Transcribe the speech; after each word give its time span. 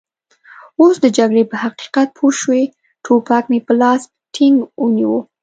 اوس 0.79 0.95
د 1.01 1.05
جګړې 1.17 1.43
په 1.51 1.55
حقیقت 1.63 2.07
پوه 2.17 2.31
شوي، 2.41 2.63
ټوپک 3.03 3.43
مې 3.51 3.59
په 3.67 3.73
لاس 3.81 4.01
کې 4.09 4.15
ټینګ 4.35 4.57
ونیو. 4.81 5.15